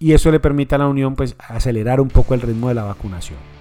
[0.00, 2.84] y eso le permita a la Unión pues acelerar un poco el ritmo de la
[2.84, 3.57] vacunación.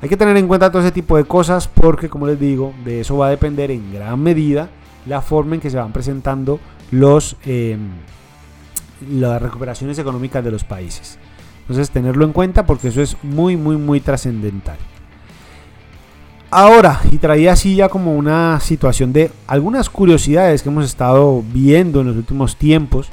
[0.00, 3.00] Hay que tener en cuenta todo ese tipo de cosas porque, como les digo, de
[3.00, 4.68] eso va a depender en gran medida
[5.06, 6.60] la forma en que se van presentando
[6.92, 7.88] em,
[9.10, 11.18] las recuperaciones económicas de los países.
[11.62, 14.78] Entonces, tenerlo en cuenta porque eso es muy, muy, muy trascendental.
[16.50, 22.00] Ahora, y traía así ya como una situación de algunas curiosidades que hemos estado viendo
[22.00, 23.08] en los últimos tiempos.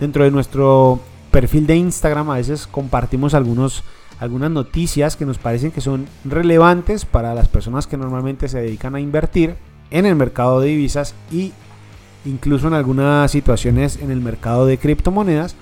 [0.00, 0.98] Dentro de nuestro
[1.30, 3.84] perfil de Instagram a veces compartimos algunos
[4.20, 8.94] algunas noticias que nos parecen que son relevantes para las personas que normalmente se dedican
[8.94, 9.56] a invertir
[9.90, 11.52] en el mercado de divisas y
[12.26, 15.56] incluso en algunas situaciones en el mercado de criptomonedas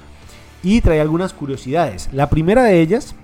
[0.64, 2.09] y trae algunas curiosidades.
[2.12, 3.14] La primera de ellas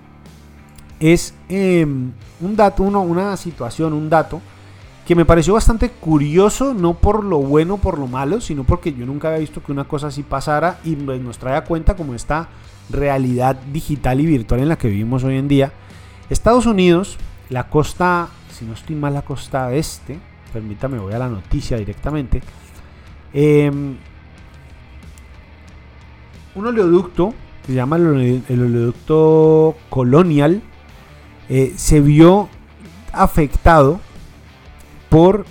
[1.01, 4.41] es em, un dato, una situación, un dato
[5.05, 9.05] que me pareció bastante curioso, no por lo bueno, por lo malo, sino porque yo
[9.05, 12.15] nunca había visto que una cosa así pasara y pues, nos trae a cuenta como
[12.15, 12.49] está
[12.91, 15.73] realidad digital y virtual en la que vivimos hoy en día.
[16.31, 17.17] Estados Unidos,
[17.51, 20.19] la costa, si no estoy mal, la costa este,
[20.53, 22.43] permítame, voy a la noticia directamente.
[23.33, 23.97] Em,
[26.55, 27.35] un oleoducto,
[27.67, 30.63] se llama el, oleoducto Colonial,
[31.49, 32.49] eh, se vio
[33.13, 34.01] afectado
[35.09, 35.45] por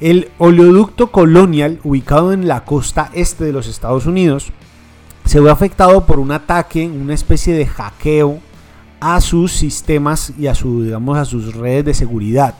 [0.00, 4.52] el oleoducto Colonial ubicado en la costa este de los Estados Unidos
[5.28, 8.38] se ve afectado por un ataque, una especie de hackeo
[8.98, 12.54] a sus sistemas y a, digamos, a sus redes de seguridad.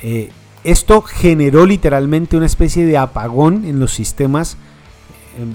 [0.00, 0.30] Eh,
[0.62, 4.56] esto generó literalmente una especie de apagón en los sistemas
[5.36, 5.54] em,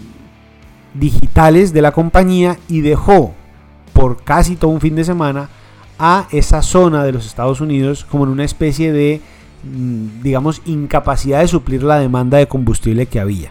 [0.93, 3.33] digitales de la compañía y dejó
[3.93, 5.47] por casi todo un fin de semana
[5.97, 9.21] a esa zona de los Estados Unidos como en una especie de,
[9.63, 13.49] mm, digamos, incapacidad de suplir la demanda de combustible que había.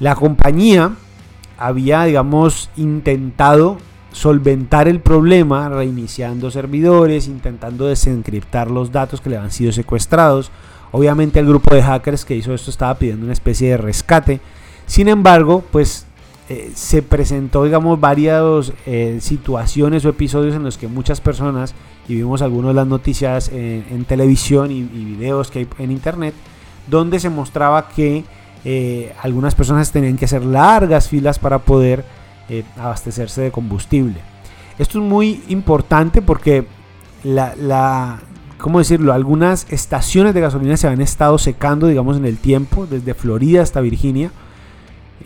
[0.00, 0.96] La compañía
[1.58, 3.78] había, digamos, intentado
[4.12, 10.50] solventar el problema reiniciando servidores, intentando desencriptar los datos que le han sido secuestrados.
[10.92, 14.40] Obviamente el grupo de hackers que hizo esto estaba pidiendo una especie de rescate.
[14.86, 16.06] Sin embargo, pues
[16.48, 21.74] eh, se presentó, digamos, varias eh, situaciones o episodios en los que muchas personas,
[22.06, 26.34] y vimos algunas de las noticias en, televisión y, y, videos que hay en internet,
[26.86, 28.24] donde se mostraba que
[28.64, 32.04] eh, algunas personas tenían que hacer largas filas para poder
[32.76, 34.20] abastecerse de combustible.
[34.78, 36.66] Esto es muy importante porque
[37.22, 38.20] la,
[38.58, 39.12] ¿cómo decirlo?
[39.12, 43.80] Algunas estaciones de gasolina se habían estado secando, digamos, en el tiempo, desde Florida hasta
[43.80, 44.30] Virginia.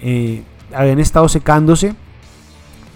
[0.00, 0.42] Eh,
[0.74, 1.94] habían estado secándose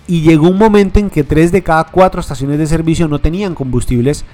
[0.07, 3.55] y llegó un momento en que tres de cada cuatro estaciones de servicio no tenían
[3.55, 4.25] combustibles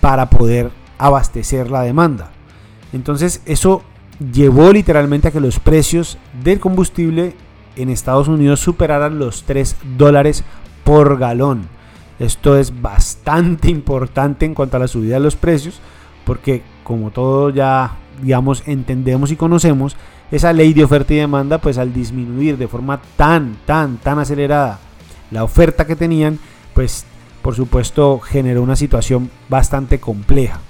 [0.00, 2.30] para poder abastecer la demanda.
[2.92, 3.82] Entonces eso
[4.32, 7.34] llevó literalmente a que los precios del combustible
[7.76, 10.44] en Estados Unidos superaran los 3 dólares
[10.84, 11.68] por galón.
[12.18, 15.80] Esto es bastante importante en cuanto a la subida de los precios
[16.24, 19.96] porque como todo ya digamos entendemos y conocemos,
[20.30, 24.78] esa ley de oferta y demanda, pues al disminuir de forma tan, tan, tan acelerada
[25.30, 26.38] la oferta que tenían,
[26.74, 27.04] pues
[27.42, 30.60] por supuesto generó una situación bastante compleja.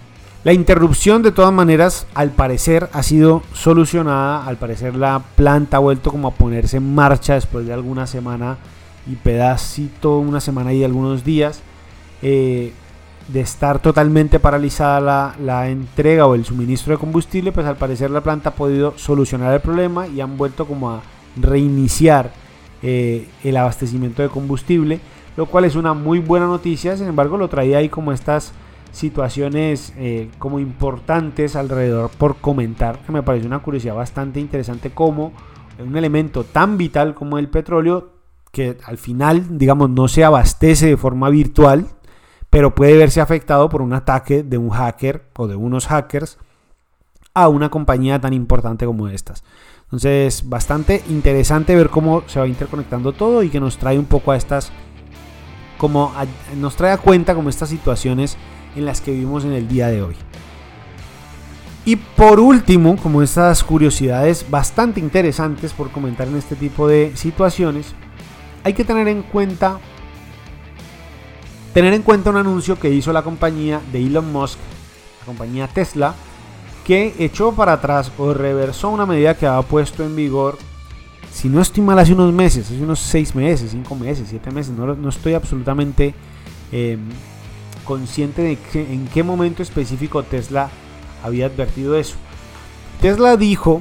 [0.42, 5.80] La interrupción de todas maneras al parecer ha sido solucionada, al parecer la planta ha
[5.80, 8.56] vuelto como a ponerse en marcha después de alguna semana
[9.06, 11.60] y pedacito, una semana y algunos días.
[12.22, 12.72] Eh,
[13.28, 18.22] de estar totalmente paralizada la, entrega o el suministro de combustible, pues al parecer la
[18.22, 21.02] planta ha podido solucionar el problema y han vuelto como a
[21.36, 22.32] reiniciar
[22.82, 25.00] eh, el abastecimiento de combustible,
[25.36, 28.52] lo cual es una muy buena noticia, sin embargo lo traía ahí como estas
[28.92, 35.32] situaciones eh, como importantes alrededor por comentar, que me parece una curiosidad bastante interesante como
[35.78, 38.12] un elemento tan vital como el petróleo,
[38.52, 41.86] que al final, digamos, no se abastece de forma virtual,
[42.50, 46.38] pero puede verse afectado por un ataque de un hacker o de unos hackers
[47.32, 49.44] a una compañía tan importante como estas.
[49.84, 54.32] Entonces, bastante interesante ver cómo se va interconectando todo y que nos trae un poco
[54.32, 54.72] a estas,
[55.80, 56.12] como
[56.58, 58.36] nos trae a cuenta como estas situaciones
[58.76, 60.14] en las que vivimos en el día de hoy.
[61.86, 67.94] Y por último, como estas curiosidades bastante interesantes por comentar en este tipo de situaciones,
[68.62, 69.80] hay que tener en cuenta
[71.72, 74.58] tener en cuenta un anuncio que hizo la compañía de Elon Musk,
[75.20, 76.14] la compañía Tesla,
[76.84, 80.58] que echó para atrás o reversó una medida que había puesto en vigor,
[81.32, 84.72] si no estoy mal, hace unos meses, hace unos 6 meses, 5 meses, 7 meses,
[84.72, 86.14] no, estoy absolutamente
[86.72, 87.00] em,
[87.84, 90.70] consciente de en qué momento específico Tesla
[91.22, 92.16] había advertido eso.
[93.00, 93.80] Tesla dijo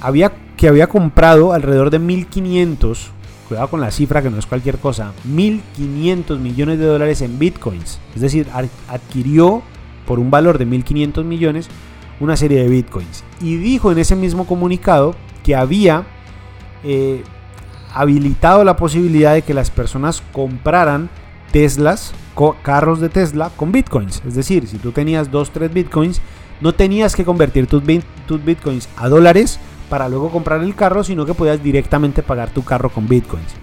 [0.00, 3.12] había, que había comprado alrededor de 1500
[3.48, 7.98] cuidado con la cifra que no es cualquier cosa, 1.500 millones de dólares en bitcoins.
[8.14, 8.46] Es decir,
[8.88, 9.62] adquirió
[10.06, 11.68] por un valor de 1.500 millones
[12.20, 13.24] una serie de bitcoins.
[13.40, 16.04] Y dijo en ese mismo comunicado que había
[16.84, 17.22] eh,
[17.92, 21.10] habilitado la posibilidad de que las personas compraran
[21.52, 22.12] Teslas,
[22.62, 24.22] carros de Tesla con bitcoins.
[24.26, 26.20] Es decir, si tú tenías 2, 3 bitcoins,
[26.60, 27.82] no tenías que convertir tus,
[28.26, 32.64] tus bitcoins a dólares para luego comprar el carro, sino que podías directamente pagar tu
[32.64, 33.54] carro con bitcoins.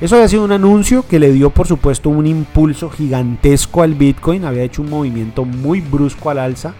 [0.00, 4.44] Eso había sido un anuncio que le dio por supuesto un impulso gigantesco al Bitcoin,
[4.44, 6.74] había hecho un movimiento muy brusco al alza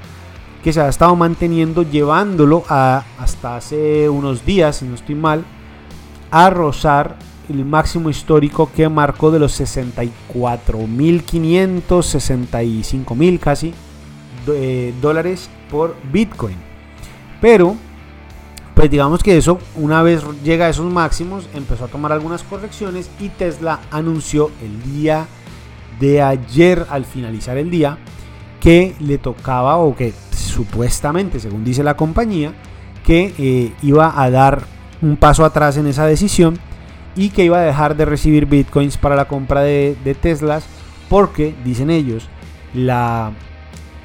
[0.62, 5.44] que se ha estado manteniendo llevándolo a, hasta hace unos días, si no estoy mal,
[6.36, 7.16] a rozar
[7.48, 13.72] el máximo histórico que marcó de los 64.500, 65.000 casi
[14.48, 16.56] eh, dólares por Bitcoin.
[17.40, 17.74] Pero
[18.74, 23.08] pues digamos que eso, una vez llega a esos máximos, empezó a tomar algunas correcciones
[23.18, 25.26] y Tesla anunció el día
[25.98, 27.96] de ayer, al finalizar el día,
[28.60, 32.52] que le tocaba o que supuestamente, según dice la compañía,
[33.06, 36.58] que eh, iba a dar un paso atrás en esa decisión
[37.14, 40.64] y que iba a dejar de recibir bitcoins para la compra de, Teslas
[41.08, 42.28] porque, dicen ellos,
[42.74, 43.32] la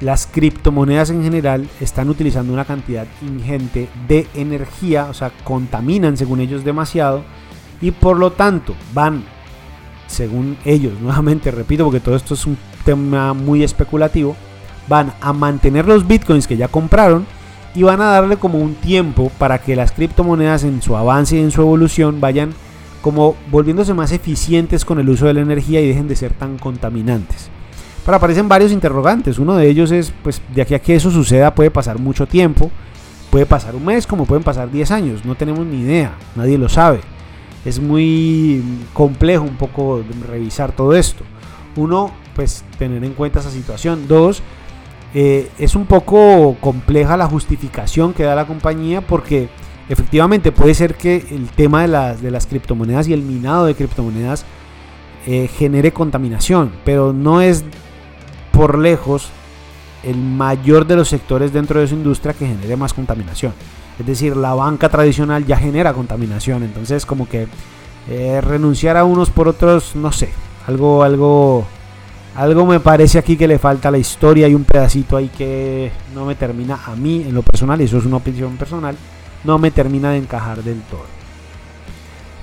[0.00, 6.40] las criptomonedas en general están utilizando una cantidad ingente de energía, o sea, contaminan según
[6.40, 7.22] ellos demasiado
[7.80, 9.22] y por lo tanto van,
[10.08, 14.36] según ellos, nuevamente repito porque todo esto es un tema muy especulativo,
[14.88, 17.24] van a mantener los bitcoins que ya compraron
[17.74, 21.40] y van a darle como un tiempo para que las criptomonedas en su avance y
[21.40, 22.52] en su evolución vayan
[23.00, 26.58] como volviéndose más eficientes con el uso de la energía y dejen de ser tan
[26.58, 27.50] contaminantes.
[28.04, 29.38] Pero aparecen varios interrogantes.
[29.38, 32.70] Uno de ellos es, pues, de aquí a que eso suceda puede pasar mucho tiempo.
[33.30, 35.24] Puede pasar un mes como pueden pasar 10 años.
[35.24, 36.14] No tenemos ni idea.
[36.36, 37.00] Nadie lo sabe.
[37.64, 38.62] es muy
[38.92, 41.24] complejo un poco revisar todo esto.
[41.76, 44.08] Uno, pues tener en cuenta esa situación.
[44.08, 44.42] Dos,
[45.14, 49.48] eh, es un poco compleja la justificación que da la compañía porque
[49.88, 53.74] efectivamente puede ser que el tema de las, de las criptomonedas y el minado de
[53.74, 54.46] criptomonedas
[55.26, 57.64] eh, genere contaminación, pero no es
[58.52, 59.28] por lejos
[60.02, 63.52] el mayor de los sectores dentro de su industria que genere más contaminación.
[63.98, 67.46] Es decir, la banca tradicional ya genera contaminación, entonces como que
[68.08, 70.30] eh, renunciar a unos por otros, no sé,
[70.66, 71.64] algo, algo,
[72.34, 76.24] algo me parece aquí que le falta la historia y un pedacito ahí que no
[76.24, 78.96] me termina a mí en lo personal, y eso es una opinión personal,
[79.44, 81.04] no me termina de encajar del todo.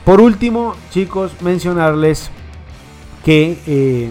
[0.06, 2.32] Por último, chicos, mencionarles
[3.24, 4.10] que eh,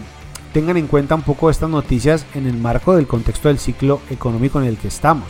[0.53, 4.61] tengan en cuenta un poco estas noticias en el marco del contexto del ciclo económico
[4.61, 5.29] en el que estamos.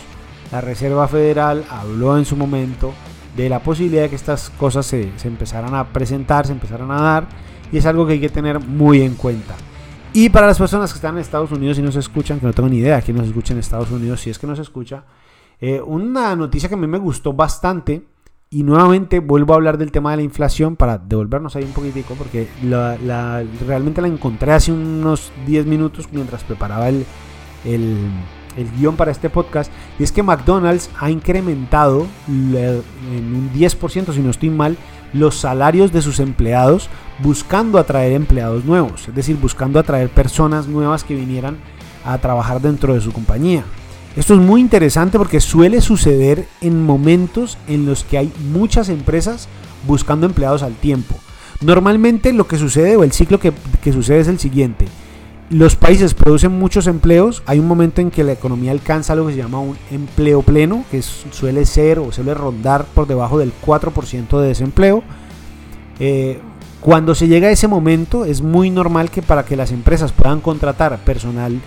[0.53, 2.92] La Reserva Federal habló en su momento
[3.36, 7.28] de la posibilidad de que estas cosas se, empezaran a presentar, se empezaran a dar,
[7.70, 9.55] y es algo que hay que tener muy en cuenta.
[10.20, 12.52] Y para las personas que están en Estados Unidos y no se escuchan, que no
[12.52, 15.04] tengo ni idea de quién nos escucha en Estados Unidos, si es que nos escucha,
[15.60, 18.02] eh, una noticia que a mí me gustó bastante
[18.50, 22.14] y nuevamente vuelvo a hablar del tema de la inflación para devolvernos ahí un poquitico,
[22.14, 22.48] porque
[23.64, 27.06] realmente la encontré hace unos 10 minutos mientras preparaba el,
[27.64, 28.10] el,
[28.76, 29.70] guion para este podcast.
[30.00, 34.76] Y es que McDonald's ha incrementado en un 10%, si no estoy mal,
[35.12, 36.88] los salarios de sus empleados
[37.20, 41.56] buscando atraer empleados nuevos, es decir, buscando atraer personas nuevas que vinieran
[42.04, 43.64] a trabajar dentro de su compañía.
[44.16, 49.48] Esto es muy interesante porque suele suceder en momentos en los que hay muchas empresas
[49.86, 51.14] buscando empleados al tiempo.
[51.61, 53.52] Normalmente lo que sucede o el ciclo que,
[53.92, 54.86] sucede es el siguiente.
[55.51, 59.32] Los países producen muchos empleos, hay un momento en que la economía alcanza lo que
[59.32, 64.40] se llama un empleo pleno, que suele ser o suele rondar por debajo del 4%
[64.40, 65.03] de desempleo.
[66.01, 66.38] Eh,
[66.80, 70.40] cuando se llega a ese momento es muy normal que para que las empresas puedan
[70.42, 71.59] contratar personal,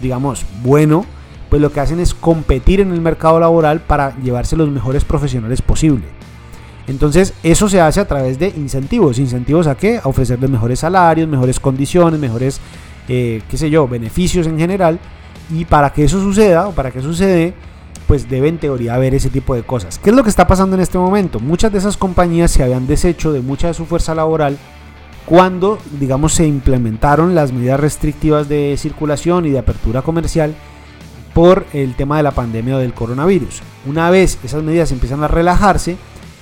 [0.00, 1.04] digamos, bueno,
[1.50, 5.60] pues lo que hacen es competir en el mercado laboral para llevarse los mejores profesionales
[5.60, 6.06] posible.
[6.86, 9.18] Entonces eso se hace a través de incentivos.
[9.18, 10.00] ¿Incentivos a qué?
[10.02, 12.60] A ofrecerles mejores salarios, mejores condiciones, mejores,
[13.08, 14.98] eh, qué sé yo, beneficios en general.
[15.50, 17.54] Y para que eso suceda o para que sucede,
[18.06, 19.98] pues debe en teoría haber ese tipo de cosas.
[19.98, 21.40] ¿Qué es lo que está pasando en este momento?
[21.40, 24.58] Muchas de esas compañías se habían deshecho de mucha de su fuerza laboral
[25.26, 30.54] cuando, digamos, se implementaron las medidas restrictivas de circulación y de apertura comercial
[31.34, 33.60] por el tema de la pandemia o del coronavirus.
[33.86, 35.96] Una vez esas medidas empiezan a relajarse,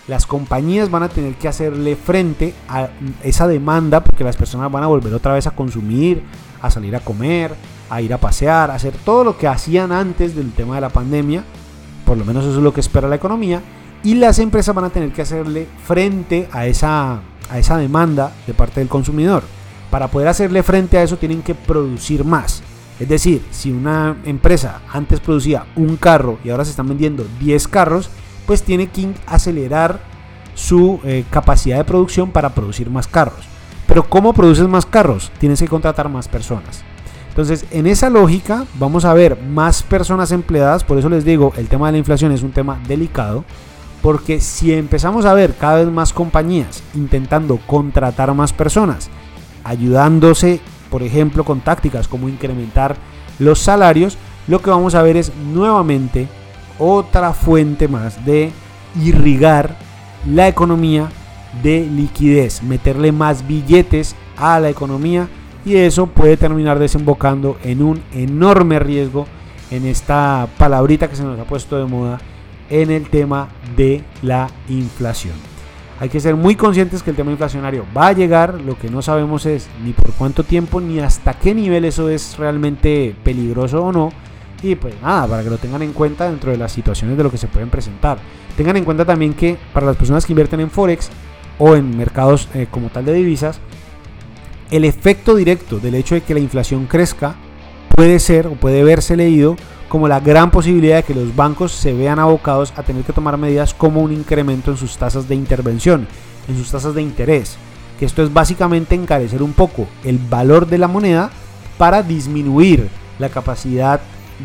[0.06, 2.90] las compañías van a tener que hacerle frente a
[3.22, 6.22] esa demanda porque las personas van a volver otra vez a consumir,
[6.66, 7.54] a salir a comer,
[7.90, 10.88] a ir a pasear, a hacer todo lo que hacían antes del tema de la
[10.88, 11.44] pandemia.
[12.04, 13.62] Por lo menos eso es lo que espera la economía.
[14.02, 18.54] Y las empresas van a tener que hacerle frente a esa, a esa demanda de
[18.54, 19.42] parte del consumidor.
[19.90, 22.62] Para poder hacerle frente a eso tienen que producir más.
[23.00, 27.68] Es decir, si una empresa antes producía un carro y ahora se están vendiendo 10
[27.68, 28.10] carros,
[28.46, 30.00] pues tiene que acelerar
[30.54, 33.53] su eh, capacidad de producción para producir más carros.
[33.94, 35.30] Pero ¿cómo produces más carros?
[35.38, 36.82] Tienes que contratar más personas.
[37.28, 41.68] Entonces, en esa lógica vamos a ver más personas empleadas, por eso les digo, el
[41.68, 43.44] tema de la inflación es un tema delicado,
[44.02, 49.10] porque si empezamos a ver cada vez más compañías intentando contratar más personas,
[49.62, 52.96] ayudándose por ejemplo con tácticas como incrementar
[53.38, 54.18] los salarios,
[54.48, 56.26] lo que vamos a ver es nuevamente
[56.80, 58.50] otra fuente más de
[59.00, 59.78] irrigar
[60.26, 61.10] la economía
[61.62, 65.28] de liquidez, meterle más billetes a la economía
[65.64, 69.26] y eso puede terminar desembocando en un enorme riesgo
[69.70, 72.20] en esta palabrita que se nos ha puesto de moda
[72.70, 75.34] en el tema de la inflación.
[76.00, 79.00] Hay que ser muy conscientes que el tema inflacionario va a llegar, lo que no
[79.00, 83.92] sabemos es ni por cuánto tiempo ni hasta qué nivel eso es realmente peligroso o
[83.92, 84.10] no.
[84.62, 87.30] Y pues nada, para que lo tengan en cuenta dentro de las situaciones de lo
[87.30, 88.18] que se pueden presentar.
[88.56, 91.10] Tengan en cuenta también que para las personas que invierten en Forex
[91.58, 93.60] o en mercados eh, como tal de divisas,
[94.70, 97.36] el efecto directo del hecho de que la inflación crezca
[97.94, 99.56] puede ser o puede verse leído
[99.88, 103.36] como la gran posibilidad de que los bancos se vean abocados a tener que tomar
[103.36, 106.08] medidas como un incremento en sus tasas de intervención,
[106.48, 107.56] en sus tasas de interés,
[107.98, 111.30] que esto es básicamente encarecer un poco el valor de la moneda
[111.78, 112.88] para disminuir
[113.20, 114.00] la capacidad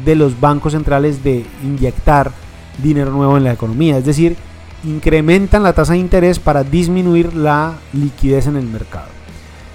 [0.05, 2.32] de los bancos centrales de inyectar
[2.78, 4.36] dinero nuevo en la economía, es decir,
[4.84, 9.08] incrementan la tasa de interés para disminuir la liquidez en el mercado.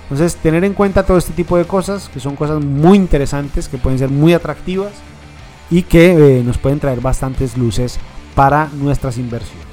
[0.05, 3.79] Entonces, tener en cuenta todo este tipo de cosas, que son cosas muy interesantes, que
[3.79, 4.93] pueden ser muy atractivas,
[5.71, 7.99] y que eh, nos pueden traer bastantes luces
[8.35, 9.65] para nuestras inversiones.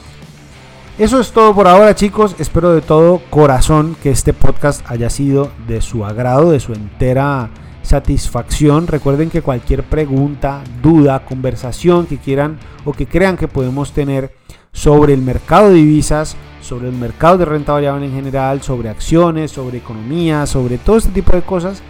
[0.98, 5.52] Eso es todo por ahora chicos, espero de todo corazón que este podcast haya sido
[5.68, 7.50] de su agrado, de su entera
[7.82, 8.88] satisfacción.
[8.88, 14.36] Recuerden que cualquier pregunta, duda, conversación que quieran o que crean que podemos tener
[14.74, 19.51] sobre el mercado de divisas, sobre el mercado de renta variable en general, sobre acciones,
[19.51, 21.82] sobre economía, sobre todo este tipo de cosas,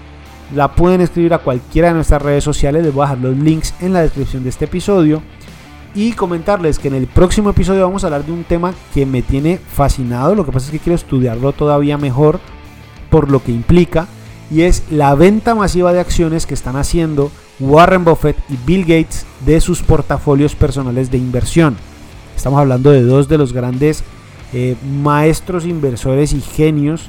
[0.55, 2.83] la pueden escribir a cualquiera de nuestras redes sociales.
[2.83, 5.21] Les voy a dejar los links en la descripción de este episodio.
[5.93, 9.21] Y comentarles que en el próximo episodio vamos a hablar de un tema que me
[9.21, 10.35] tiene fascinado.
[10.35, 12.39] Lo que pasa es que quiero estudiarlo todavía mejor
[13.09, 14.07] por lo que implica.
[14.49, 19.25] Y es la venta masiva de acciones que están haciendo Warren Buffett y Bill Gates
[19.45, 21.77] de sus portafolios personales de inversión.
[22.41, 24.03] Estamos hablando de dos de los grandes
[24.51, 27.07] eh, maestros inversores y genios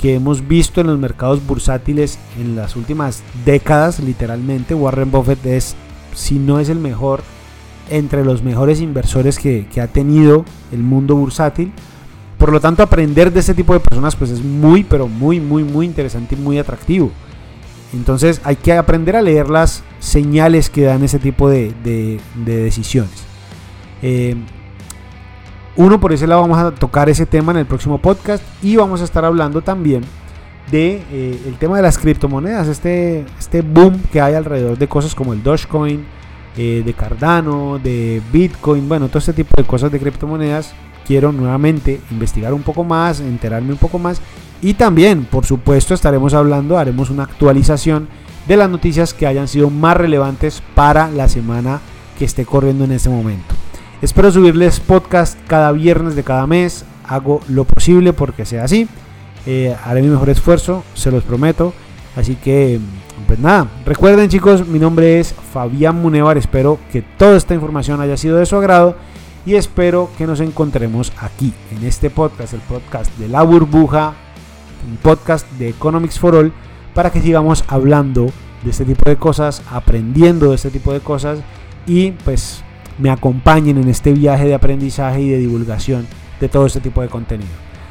[0.00, 4.76] que hemos visto en los mercados bursátiles en las últimas décadas, literalmente.
[4.76, 5.74] Warren Buffett es,
[6.14, 7.24] si no es el mejor,
[7.90, 11.72] entre los mejores inversores que, que, ha tenido el mundo bursátil.
[12.38, 15.64] Por lo tanto, aprender de este tipo de personas pues es muy, pero muy, muy,
[15.64, 17.10] muy interesante y muy atractivo.
[17.92, 22.56] Entonces hay que aprender a leer las señales que dan ese tipo de, de, de
[22.58, 23.24] decisiones.
[24.02, 24.36] Eh,
[25.78, 29.00] uno, por ese lado vamos a tocar ese tema en el próximo podcast y vamos
[29.00, 30.02] a estar hablando también
[30.72, 35.14] de eh, el tema de las criptomonedas, este, este boom que hay alrededor de cosas
[35.14, 36.04] como el Dogecoin,
[36.56, 40.74] eh, de Cardano, de Bitcoin, bueno, todo este tipo de cosas de criptomonedas.
[41.06, 44.20] Quiero nuevamente investigar un poco más, enterarme un poco más
[44.60, 48.08] y también, por supuesto, estaremos hablando, haremos una actualización
[48.48, 51.80] de las noticias que hayan sido más relevantes para la semana
[52.18, 53.57] que esté corriendo en este momento.
[54.00, 56.84] Espero subirles podcast cada viernes de cada mes.
[57.04, 58.86] Hago lo posible porque sea así.
[59.44, 61.74] Eh, haré mi mejor esfuerzo, se los prometo.
[62.14, 62.78] Así que,
[63.26, 66.38] pues nada, recuerden chicos, mi nombre es Fabián Munevar.
[66.38, 68.94] Espero que toda esta información haya sido de su agrado.
[69.44, 74.14] Y espero que nos encontremos aquí, en este podcast, el podcast de la burbuja,
[74.88, 76.52] un podcast de Economics for All,
[76.94, 78.30] para que sigamos hablando
[78.62, 81.40] de este tipo de cosas, aprendiendo de este tipo de cosas
[81.86, 82.62] y pues
[82.98, 86.06] me acompañen en este viaje de aprendizaje y de divulgación
[86.40, 87.50] de todo este tipo de contenido.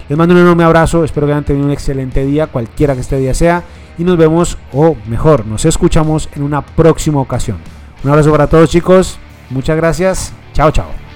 [0.10, 3.18] Les mando un enorme abrazo, espero que hayan tenido un excelente día, cualquiera que este
[3.18, 3.64] día sea,
[3.98, 7.58] y nos vemos, o mejor, nos escuchamos en una próxima ocasión.
[8.04, 9.18] Un abrazo para todos chicos,
[9.50, 11.07] muchas gracias, chao chao.